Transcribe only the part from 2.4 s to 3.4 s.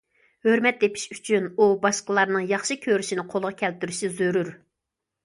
ياخشى كۆرۈشىنى